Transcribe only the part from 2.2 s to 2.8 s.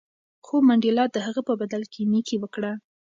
وکړه.